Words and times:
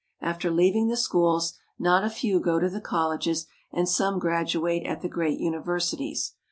After 0.21 0.49
leaving 0.49 0.87
the 0.87 0.97
schools, 0.97 1.53
not 1.77 2.03
a 2.03 2.09
few 2.09 2.39
go 2.39 2.59
to 2.59 2.67
the 2.67 2.81
colleges, 2.81 3.45
and 3.71 3.87
some 3.87 4.17
graduate 4.17 4.83
at 4.83 5.03
the 5.03 5.07
great 5.07 5.39
universities. 5.39 6.33